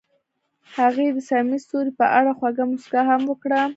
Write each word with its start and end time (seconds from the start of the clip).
هغې 0.77 1.07
د 1.15 1.17
صمیمي 1.27 1.57
ستوري 1.65 1.91
په 1.99 2.05
اړه 2.17 2.31
خوږه 2.37 2.63
موسکا 2.71 3.01
هم 3.09 3.21
وکړه. 3.31 3.61